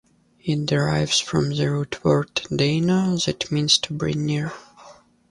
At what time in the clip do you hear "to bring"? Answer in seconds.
3.77-4.25